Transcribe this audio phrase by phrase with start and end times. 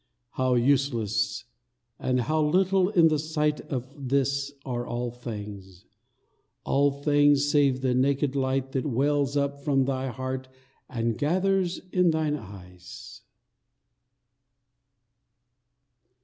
[0.31, 1.45] How useless
[1.99, 5.85] and how little in the sight Of this are all things
[6.63, 10.47] all things, save the naked light That wells up from thy heart
[10.89, 13.21] and gathers in thine eyes.